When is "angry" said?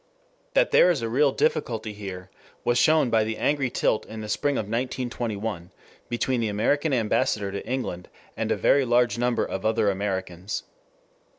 3.35-3.69